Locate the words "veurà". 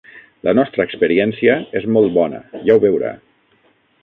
2.89-3.17